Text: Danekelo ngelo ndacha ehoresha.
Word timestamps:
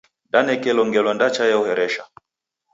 Danekelo 0.31 0.81
ngelo 0.87 1.11
ndacha 1.13 1.43
ehoresha. 1.53 2.03